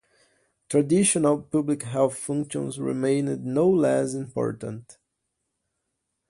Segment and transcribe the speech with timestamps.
[0.67, 4.97] Traditional public health functions remained no less important.